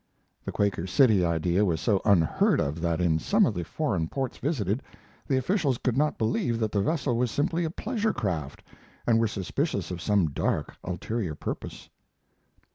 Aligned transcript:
[The 0.45 0.51
Quaker 0.51 0.87
City 0.87 1.23
idea 1.23 1.63
was 1.63 1.79
so 1.79 2.01
unheard 2.05 2.59
of 2.59 2.81
that 2.81 2.99
in 2.99 3.19
some 3.19 3.45
of 3.45 3.53
the 3.53 3.63
foreign 3.63 4.07
ports 4.07 4.39
visited, 4.39 4.81
the 5.27 5.37
officials 5.37 5.77
could 5.77 5.95
not 5.95 6.17
believe 6.17 6.57
that 6.57 6.71
the 6.71 6.81
vessel 6.81 7.15
was 7.15 7.29
simply 7.29 7.65
a 7.65 7.69
pleasure 7.69 8.11
craft, 8.11 8.63
and 9.05 9.19
were 9.19 9.27
suspicious 9.27 9.91
of 9.91 10.01
some 10.01 10.31
dark, 10.31 10.75
ulterior 10.83 11.35
purpose. 11.35 11.87